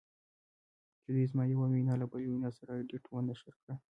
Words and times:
چې 1.03 1.09
دوی 1.13 1.25
زما 1.31 1.43
یوه 1.53 1.67
وینا 1.69 1.93
له 2.01 2.05
بلې 2.11 2.25
وینا 2.29 2.49
سره 2.57 2.71
ایډیټ 2.79 3.03
و 3.07 3.17
نشر 3.27 3.53
کړې 3.61 3.75